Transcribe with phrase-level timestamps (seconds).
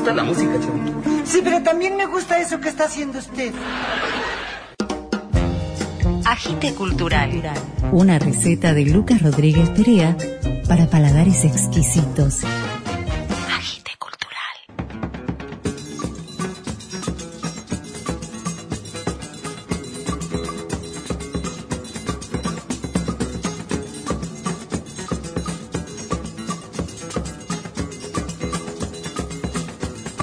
[0.00, 1.02] gusta la música, chavito.
[1.24, 3.52] Sí, pero también me gusta eso que está haciendo usted.
[6.24, 7.30] Agite Cultural.
[7.92, 10.16] Una receta de Lucas Rodríguez Perea
[10.66, 12.40] para paladares exquisitos.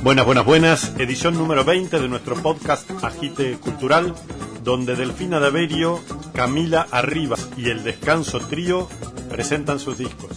[0.07, 0.93] Buenas, buenas, buenas.
[0.99, 4.16] Edición número 20 de nuestro podcast Agite Cultural,
[4.63, 5.99] donde Delfina Daverio,
[6.33, 8.88] Camila Arribas y El Descanso Trío
[9.30, 10.31] presentan sus discos.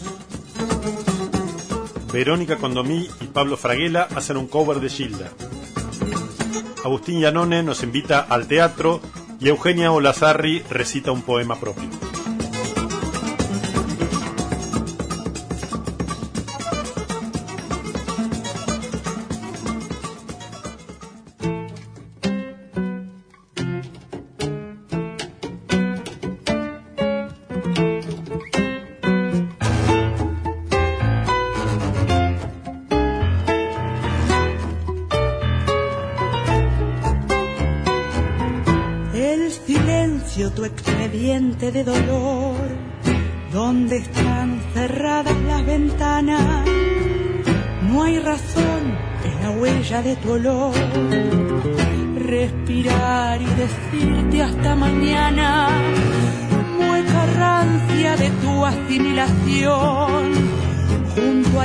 [2.12, 5.30] Verónica Condomí y Pablo Fraguela hacen un cover de Gilda.
[6.82, 9.00] Agustín Yanone nos invita al teatro
[9.38, 12.09] y Eugenia Olazarri recita un poema propio.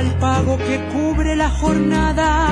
[0.06, 2.48] Al pago que cubre la jornada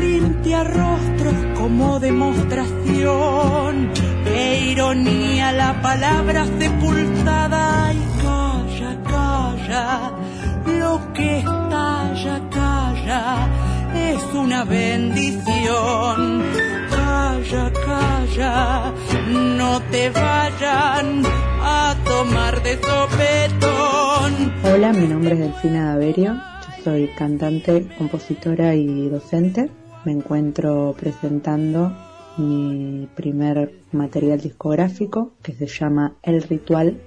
[0.00, 3.90] limpia rostros como demostración.
[4.24, 10.12] Qué ironía la palabra sepultada y calla, calla,
[10.80, 13.48] lo que estalla, calla,
[13.94, 16.42] es una bendición.
[16.90, 18.92] Calla, calla,
[19.56, 21.22] no te vayan
[24.64, 26.36] Hola, mi nombre es Delfina Daverio,
[26.82, 29.70] soy cantante, compositora y docente.
[30.04, 31.92] Me encuentro presentando
[32.36, 37.00] mi primer material discográfico que se llama El Ritual.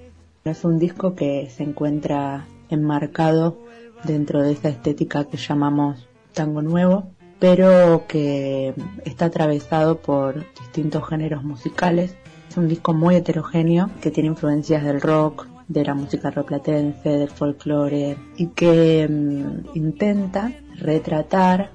[0.45, 3.57] Es un disco que se encuentra enmarcado
[4.05, 7.03] dentro de esa estética que llamamos tango nuevo,
[7.38, 8.73] pero que
[9.03, 12.16] está atravesado por distintos géneros musicales.
[12.51, 17.29] Es un disco muy heterogéneo que tiene influencias del rock, de la música roplatense, del
[17.29, 21.72] folclore y que mm, intenta retratar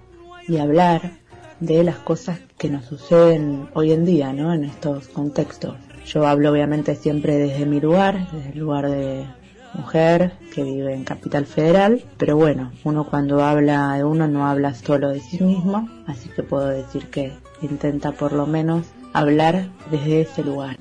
[0.46, 1.12] y hablar
[1.60, 4.52] de las cosas que nos suceden hoy en día, ¿no?
[4.52, 5.76] En estos contextos.
[6.04, 9.24] Yo hablo obviamente siempre desde mi lugar, desde el lugar de
[9.72, 14.74] mujer que vive en Capital Federal, pero bueno, uno cuando habla de uno no habla
[14.74, 17.32] solo de sí mismo, así que puedo decir que
[17.62, 18.84] intenta por lo menos
[19.16, 20.76] hablar desde ese lugar.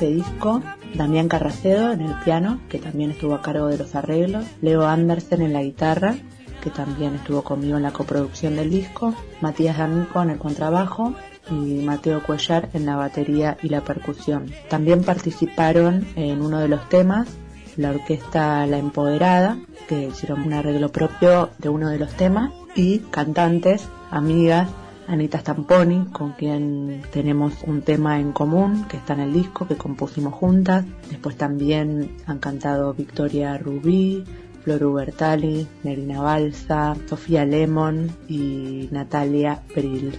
[0.00, 0.62] Este disco
[0.94, 5.42] Damián Carracedo en el piano, que también estuvo a cargo de los arreglos, Leo Andersen
[5.42, 6.14] en la guitarra,
[6.62, 11.14] que también estuvo conmigo en la coproducción del disco, Matías D'Amico en el contrabajo
[11.50, 14.50] y Mateo Cuellar en la batería y la percusión.
[14.70, 17.28] También participaron en uno de los temas
[17.76, 23.00] la orquesta La Empoderada, que hicieron un arreglo propio de uno de los temas, y
[23.10, 24.70] cantantes, amigas,
[25.10, 29.76] Anita Stamponi, con quien tenemos un tema en común que está en el disco que
[29.76, 30.84] compusimos juntas.
[31.10, 34.24] Después también han cantado Victoria Rubí,
[34.62, 40.16] Flor Ubertali, Nerina Balsa, Sofía Lemon y Natalia Brill.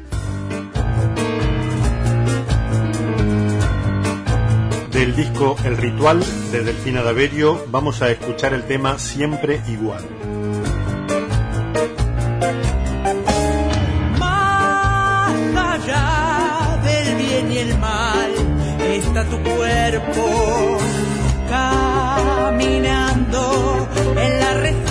[4.91, 6.21] Del disco El Ritual
[6.51, 10.03] de Delfina Daverio vamos a escuchar el tema Siempre Igual.
[17.51, 18.31] Y el mal
[18.79, 20.77] está tu cuerpo
[22.49, 23.41] caminando
[24.15, 24.90] en la resaca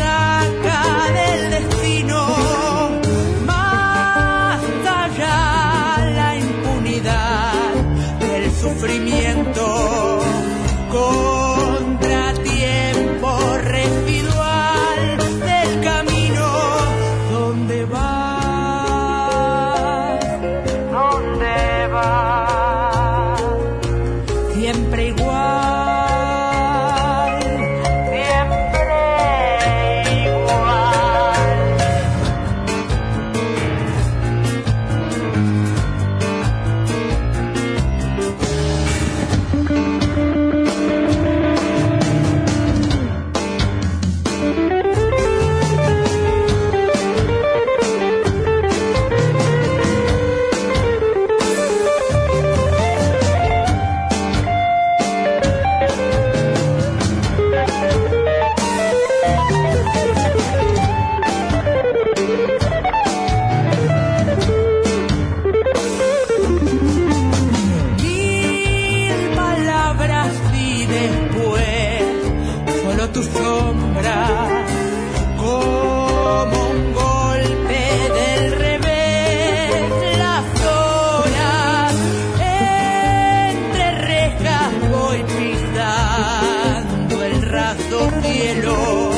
[87.78, 89.11] cielo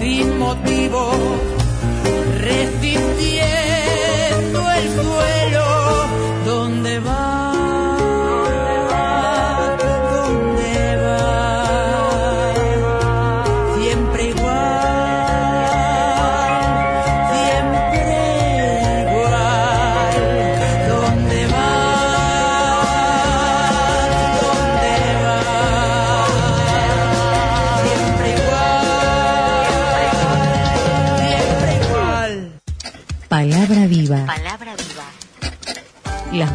[0.00, 1.10] sin motivo,
[2.40, 5.35] resistiendo el suelo.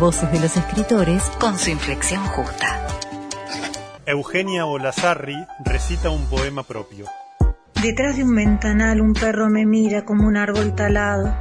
[0.01, 2.87] Voces de los escritores Con su inflexión justa.
[4.07, 7.05] Eugenia Olazarri recita un poema propio.
[7.83, 11.37] Detrás de un ventanal un perro me mira como un árbol talado.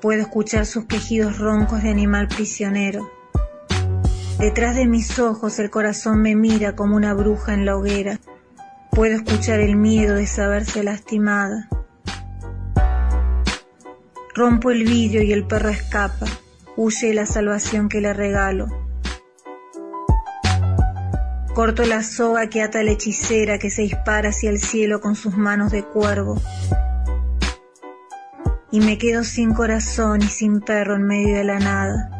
[0.00, 3.10] Puedo escuchar sus quejidos roncos de animal prisionero.
[4.38, 8.20] Detrás de mis ojos el corazón me mira como una bruja en la hoguera.
[8.92, 11.68] Puedo escuchar el miedo de saberse lastimada.
[14.32, 16.26] Rompo el vidrio y el perro escapa.
[16.80, 18.68] Huye la salvación que le regalo.
[21.52, 25.36] Corto la soga que ata la hechicera que se dispara hacia el cielo con sus
[25.36, 26.40] manos de cuervo.
[28.70, 32.10] Y me quedo sin corazón y sin perro en medio de la nada.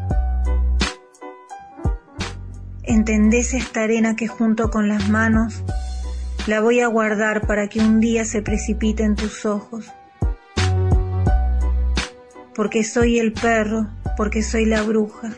[2.83, 5.63] ¿Entendés esta arena que junto con las manos
[6.47, 9.85] la voy a guardar para que un día se precipite en tus ojos?
[12.53, 13.87] Porque soy el perro,
[14.19, 15.29] porque soy la bruja,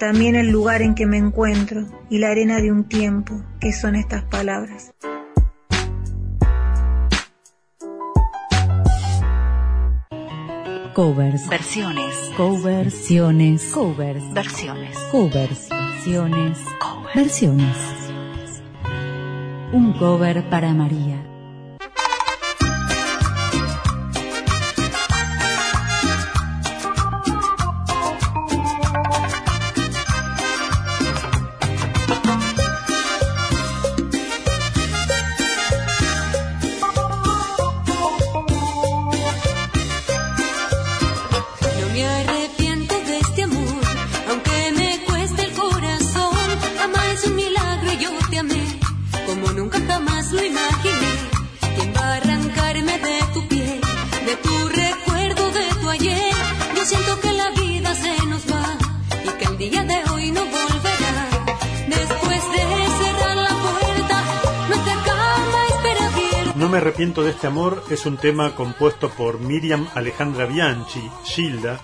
[0.00, 3.94] también el lugar en que me encuentro y la arena de un tiempo, que son
[3.94, 4.92] estas palabras.
[10.94, 11.48] covers.
[11.48, 12.32] Versiones.
[12.36, 13.62] Coversiones.
[13.72, 14.34] Covers.
[14.34, 14.98] Versiones.
[15.12, 15.68] Covers.
[15.68, 16.58] Versiones.
[16.80, 17.14] Covers.
[17.14, 17.76] Versiones.
[19.72, 21.17] Un cover para María.
[66.68, 71.80] No me arrepiento de este amor es un tema compuesto por Miriam Alejandra Bianchi, Gilda,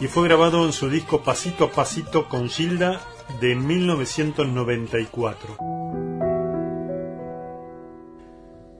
[0.00, 3.02] y fue grabado en su disco Pasito a Pasito con Gilda
[3.42, 5.58] de 1994.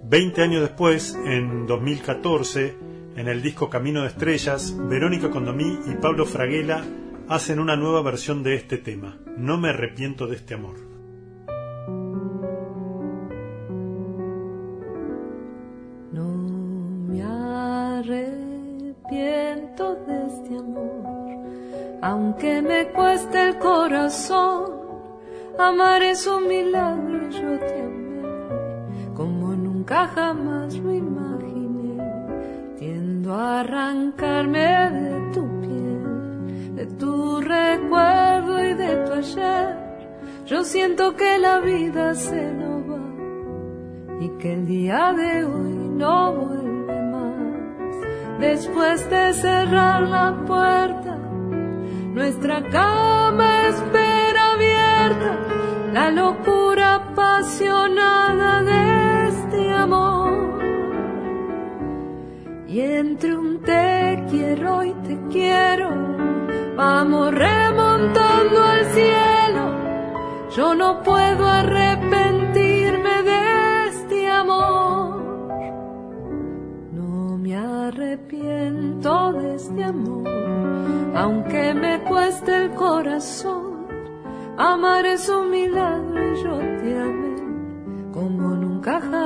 [0.05, 2.75] Veinte años después, en 2014,
[3.17, 6.83] en el disco Camino de Estrellas, Verónica Condomí y Pablo Fraguela
[7.29, 10.92] hacen una nueva versión de este tema, No me arrepiento de este amor.
[18.03, 21.05] Arrepiento de este amor,
[22.03, 24.83] aunque me cueste el corazón.
[25.59, 28.23] Amar es un milagro, yo te amé,
[29.15, 32.03] como nunca jamás lo imaginé.
[32.79, 39.77] Tiendo a arrancarme de tu piel, de tu recuerdo y de tu ayer.
[40.47, 42.99] Yo siento que la vida se nos va
[44.21, 46.62] y que el día de hoy no más.
[48.43, 51.17] Después de cerrar la puerta,
[52.13, 55.39] nuestra cama espera abierta,
[55.93, 60.61] la locura apasionada de este amor.
[62.67, 65.91] Y entre un te quiero y te quiero,
[66.77, 70.51] vamos remontando al cielo.
[70.57, 74.72] Yo no puedo arrepentirme de este amor.
[77.63, 80.27] Arrepiento de este amor,
[81.15, 83.87] aunque me cueste el corazón.
[84.59, 87.37] Amar es un milagro y yo te amé
[88.13, 89.22] como nunca jamás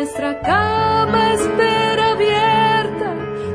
[0.00, 3.08] nuestra cama espera abierta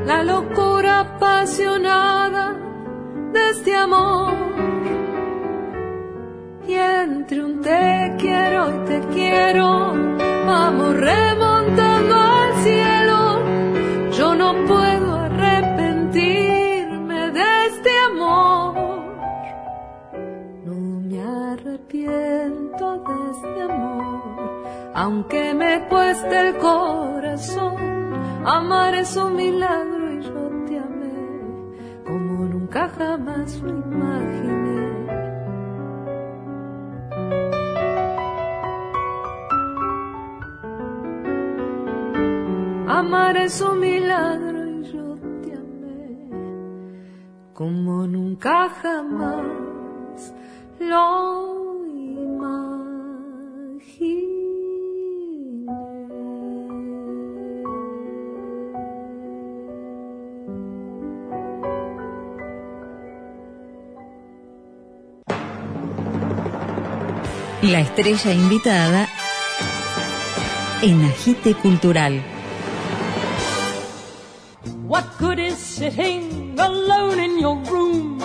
[0.05, 2.53] la locura apasionada
[3.33, 4.31] de este amor.
[6.67, 9.95] Y entre un te quiero y te quiero,
[10.45, 13.19] vamos remontando al cielo.
[14.11, 18.75] Yo no puedo arrepentirme de este amor.
[20.63, 20.75] No
[21.09, 21.19] me
[21.53, 24.61] arrepiento de este amor,
[24.93, 25.35] aunque
[25.86, 27.75] me cueste el corazón.
[28.46, 34.86] Amar es un milagro y yo te amé como nunca jamás lo imaginé.
[42.88, 46.30] Amar es un milagro y yo te amé
[47.54, 50.34] como nunca jamás
[50.80, 51.54] lo
[67.72, 69.07] La estrella invitada
[70.84, 72.22] en Agite Cultural.
[74.88, 78.19] What good is sitting alone in your room?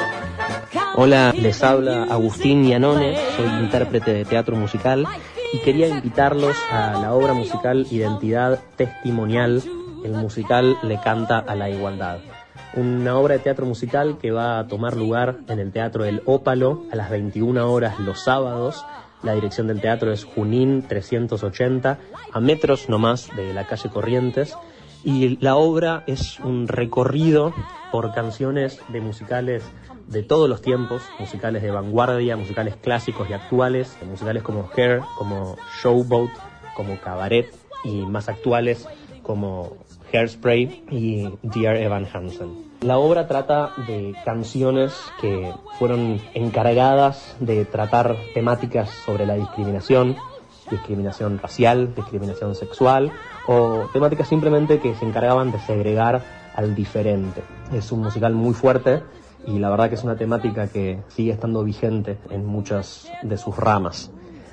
[0.94, 5.06] Hola, les habla Agustín Yanone, soy intérprete de teatro musical
[5.54, 9.62] y quería invitarlos a la obra musical Identidad Testimonial,
[10.04, 12.18] el musical Le canta a la igualdad.
[12.75, 16.85] Una obra de teatro musical que va a tomar lugar en el Teatro del Ópalo
[16.92, 18.85] a las 21 horas los sábados.
[19.22, 21.98] La dirección del teatro es Junín 380,
[22.32, 24.56] a metros nomás de la calle Corrientes.
[25.02, 27.54] Y la obra es un recorrido
[27.92, 29.62] por canciones de musicales
[30.08, 35.56] de todos los tiempos, musicales de vanguardia, musicales clásicos y actuales, musicales como Hair, como
[35.82, 36.30] Showboat,
[36.74, 38.86] como Cabaret y más actuales
[39.22, 39.76] como
[40.12, 42.69] Hairspray y Dear Evan Hansen.
[42.82, 50.16] La obra trata de canciones que fueron encargadas de tratar temáticas sobre la discriminación,
[50.70, 53.12] discriminación racial, discriminación sexual
[53.46, 56.22] o temáticas simplemente que se encargaban de segregar
[56.56, 57.42] al diferente.
[57.70, 59.02] Es un musical muy fuerte
[59.46, 63.58] y la verdad que es una temática que sigue estando vigente en muchas de sus
[63.58, 64.10] ramas.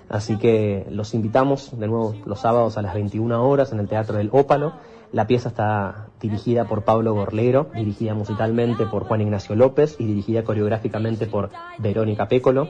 [0.09, 4.17] Así que los invitamos de nuevo los sábados a las 21 horas en el Teatro
[4.17, 4.73] del Ópalo.
[5.13, 10.43] La pieza está dirigida por Pablo Gorlero, dirigida musicalmente por Juan Ignacio López y dirigida
[10.43, 12.69] coreográficamente por Verónica Pécolo.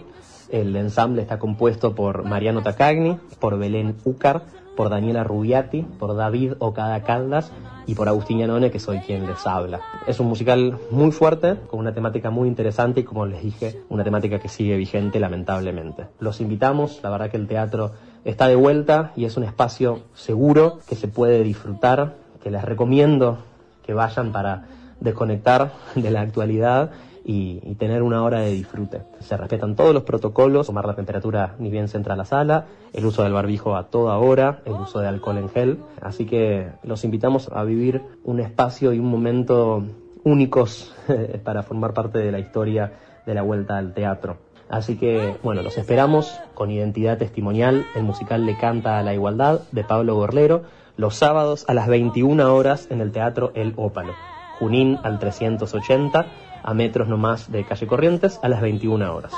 [0.49, 4.43] El ensamble está compuesto por Mariano Tacagni, por Belén Úcar,
[4.77, 7.51] por Daniela Rubiati, por David Ocada Caldas
[7.87, 9.81] y por Agustín Yanone, que soy quien les habla.
[10.05, 14.03] Es un musical muy fuerte, con una temática muy interesante y, como les dije, una
[14.03, 16.07] temática que sigue vigente lamentablemente.
[16.19, 17.91] Los invitamos, la verdad que el teatro
[18.23, 22.15] está de vuelta y es un espacio seguro que se puede disfrutar,
[22.49, 23.39] les recomiendo
[23.83, 24.65] que vayan para
[24.99, 26.91] desconectar de la actualidad
[27.23, 29.01] y, y, tener una hora de disfrute.
[29.19, 32.67] Se respetan todos los protocolos, tomar la temperatura ni bien se entra a la sala,
[32.93, 35.79] el uso del barbijo a toda hora, el uso de alcohol en gel.
[36.01, 39.83] Así que los invitamos a vivir un espacio y un momento
[40.23, 40.95] únicos
[41.43, 42.93] para formar parte de la historia
[43.25, 44.37] de la vuelta al teatro.
[44.69, 47.85] Así que, bueno, los esperamos con identidad testimonial.
[47.95, 50.63] El musical Le Canta a la Igualdad de Pablo Gorlero,
[50.97, 54.13] los sábados a las 21 horas en el Teatro El Ópalo.
[54.59, 56.25] Junín al 380
[56.63, 59.31] a metros nomás de calle Corrientes a las 21 horas.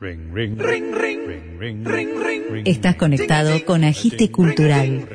[0.00, 2.66] Ring, ring, Ring, ring, ring, ring, ring, ring.
[2.66, 5.06] Estás conectado con Agite Cultural.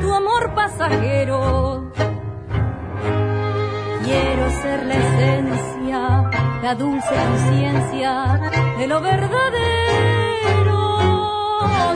[0.00, 1.92] Tu amor pasajero.
[4.04, 6.30] Quiero ser la esencia,
[6.62, 8.40] la dulce conciencia
[8.78, 9.54] de lo verdadero.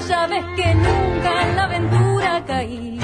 [0.08, 2.98] Ya ves que nunca en la aventura caí,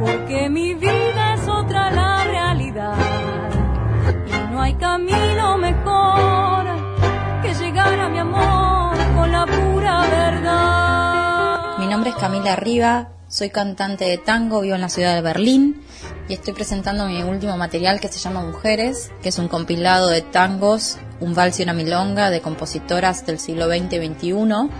[0.00, 2.96] porque mi vida es otra la realidad.
[4.26, 6.64] Y no hay camino mejor
[7.42, 11.78] que llegar a mi amor con la pura verdad.
[11.78, 15.82] Mi nombre es Camila Arriba, soy cantante de tango, vivo en la ciudad de Berlín
[16.26, 20.22] y estoy presentando mi último material que se llama Mujeres, que es un compilado de
[20.22, 24.70] tangos, un vals y una milonga de compositoras del siglo XX y XXI,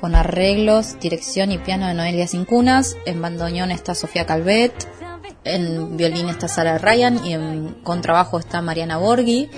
[0.00, 4.86] con arreglos, dirección y piano de Noelia Cincunas, en bandoneón está Sofía Calvet,
[5.42, 9.50] en violín está Sara Ryan y en contrabajo está Mariana Borghi.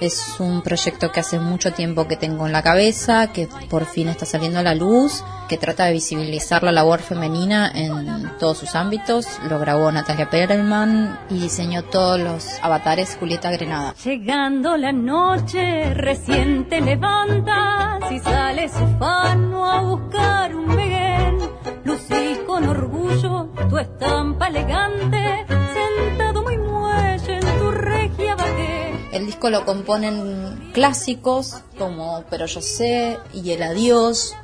[0.00, 4.08] Es un proyecto que hace mucho tiempo que tengo en la cabeza, que por fin
[4.08, 8.74] está saliendo a la luz, que trata de visibilizar la labor femenina en todos sus
[8.74, 9.26] ámbitos.
[9.48, 13.94] Lo grabó Natalia Perelman y diseñó todos los avatares Julieta Grenada.
[14.02, 21.38] Llegando la noche, recién te levantas y sales ufano a buscar un veguén.
[21.84, 28.79] Lucís con orgullo tu estampa elegante, sentado muy muelle en tu regia baguette.
[29.12, 34.34] El disco lo componen clásicos como Pero yo sé y El adiós,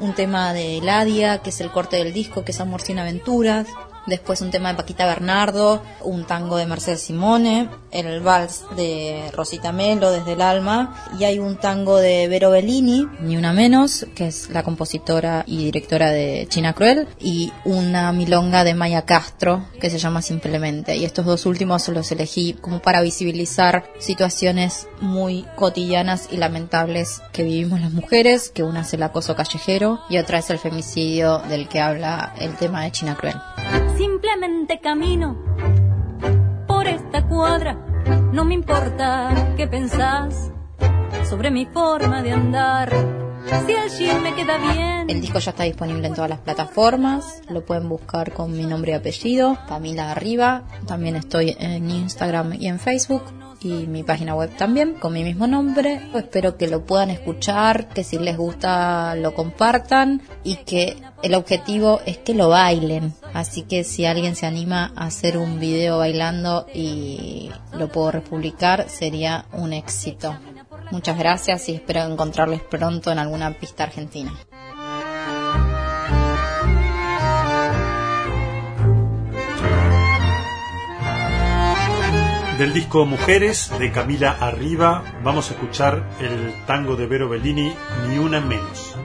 [0.00, 3.68] un tema de Eladia, que es el corte del disco, que es Amor sin aventuras,
[4.06, 9.72] después un tema de Paquita Bernardo, un tango de Mercedes Simone, el vals de Rosita
[9.72, 14.28] Melo, Desde el alma, y hay un tango de Vero Bellini, ni una menos, que
[14.28, 19.90] es la compositora y directora de China Cruel, y una milonga de Maya Castro, que
[19.90, 20.96] se llama Simplemente.
[20.96, 27.42] Y estos dos últimos los elegí como para visibilizar situaciones muy cotidianas y lamentables que
[27.42, 31.68] vivimos las mujeres, que una es el acoso callejero y otra es el femicidio del
[31.68, 33.36] que habla el tema de China Cruel.
[34.82, 35.34] Camino
[36.68, 37.74] por esta cuadra.
[38.32, 40.52] No me importa pensás
[41.28, 42.92] sobre mi forma de andar.
[43.88, 45.08] Si me bien.
[45.08, 47.42] El disco ya está disponible en todas las plataformas.
[47.48, 50.64] Lo pueden buscar con mi nombre y apellido, Camila Arriba.
[50.86, 53.22] También estoy en Instagram y en Facebook.
[53.60, 56.00] Y mi página web también, con mi mismo nombre.
[56.14, 62.00] Espero que lo puedan escuchar, que si les gusta lo compartan y que el objetivo
[62.06, 63.14] es que lo bailen.
[63.32, 68.88] Así que si alguien se anima a hacer un video bailando y lo puedo republicar,
[68.88, 70.36] sería un éxito.
[70.90, 74.32] Muchas gracias y espero encontrarles pronto en alguna pista argentina.
[82.58, 87.74] Del disco Mujeres de Camila Arriba vamos a escuchar el tango de Vero Bellini,
[88.08, 88.96] Ni una menos.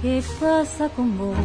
[0.00, 1.36] ¿Qué pasa con vos?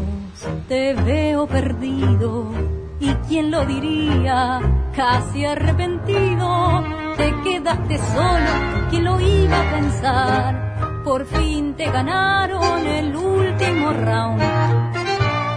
[0.67, 2.84] Te veo perdido.
[2.99, 4.59] ¿Y quién lo diría?
[4.95, 6.83] Casi arrepentido.
[7.17, 8.89] Te quedaste solo.
[8.89, 11.03] ¿Quién lo iba a pensar?
[11.03, 14.41] Por fin te ganaron el último round.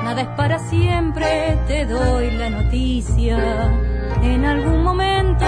[0.05, 3.39] Nada es para siempre, te doy la noticia.
[4.23, 5.47] En algún momento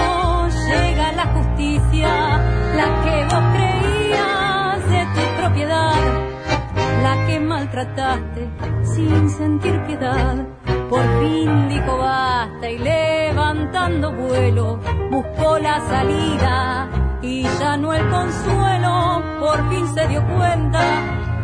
[0.67, 2.37] llega la justicia,
[2.75, 6.31] la que vos creías de tu propiedad
[7.01, 8.49] la que maltrataste
[8.83, 10.50] sin sentir piedad.
[10.91, 14.77] Por fin dijo basta y levantando vuelo
[15.09, 16.89] buscó la salida
[17.21, 19.23] y ya no el consuelo.
[19.39, 20.81] Por fin se dio cuenta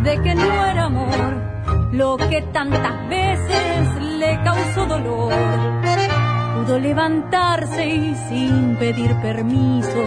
[0.04, 5.32] de que no era amor lo que tantas veces le causó dolor.
[6.58, 10.04] Pudo levantarse y sin pedir permiso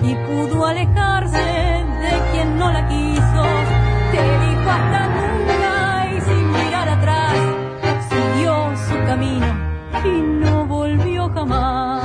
[0.00, 3.42] y pudo alejarse de quien no la quiso
[4.12, 5.55] te dijo hasta nunca
[9.22, 12.04] y no volvió jamás.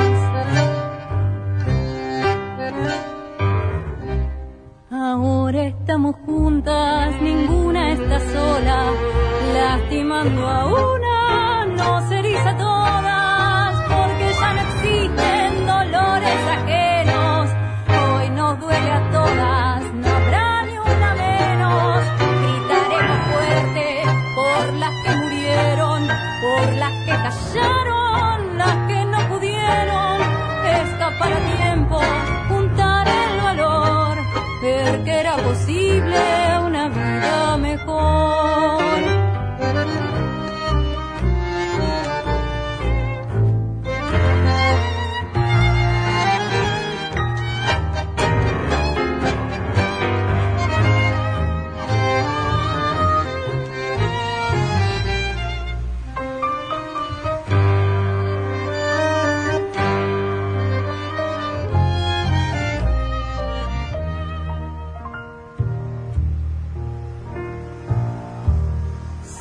[4.90, 8.86] Ahora estamos juntas, ninguna está sola,
[9.54, 11.01] lastimando a una,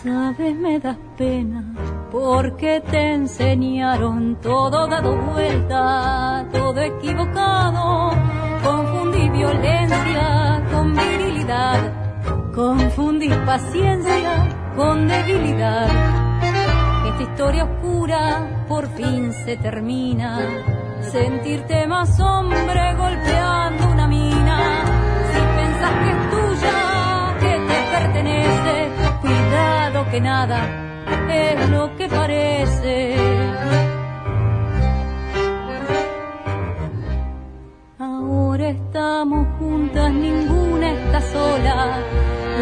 [0.03, 1.63] Sabes, me das pena
[2.11, 8.11] porque te enseñaron todo dado vuelta, todo equivocado.
[8.65, 11.81] Confundí violencia con virilidad,
[12.55, 15.89] confundí paciencia con debilidad.
[17.09, 20.39] Esta historia oscura por fin se termina.
[21.03, 24.59] Sentirte más hombre golpeando una mina.
[25.31, 28.80] Si pensás que es tuya, que te pertenece,
[30.11, 30.59] que nada
[31.31, 33.15] es lo que parece.
[37.99, 41.99] Ahora estamos juntas, ninguna está sola,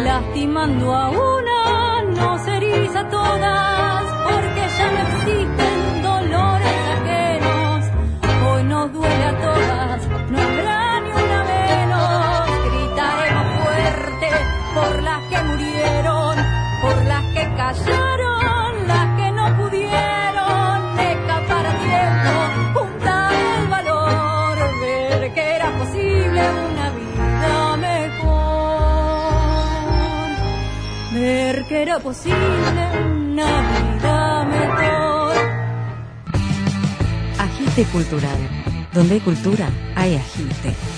[0.03, 3.09] lastimando a una, nos eriza a
[31.89, 35.35] era posible una vida mejor.
[37.39, 38.37] Agite cultural.
[38.93, 40.88] Donde hay cultura, hay agite.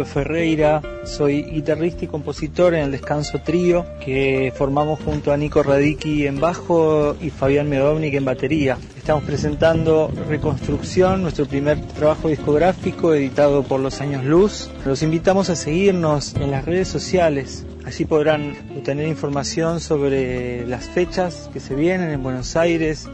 [0.00, 5.62] Pablo Ferreira, soy guitarrista y compositor en el Descanso Trío, que formamos junto a Nico
[5.62, 8.78] Radicki en bajo y Fabián Medovnik en batería.
[8.96, 14.70] Estamos presentando Reconstrucción, nuestro primer trabajo discográfico editado por Los Años Luz.
[14.86, 17.66] Los invitamos a seguirnos en las redes sociales.
[17.84, 23.06] Allí podrán obtener información sobre las fechas que se vienen en Buenos Aires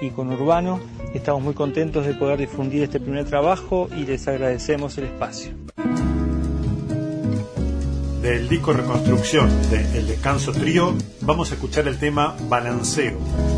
[0.00, 0.78] y con Urbano.
[1.14, 5.50] Estamos muy contentos de poder difundir este primer trabajo y les agradecemos el espacio.
[8.28, 13.16] Del disco Reconstrucción de El Descanso Trío, vamos a escuchar el tema Balanceo.
[13.18, 13.57] Balanceo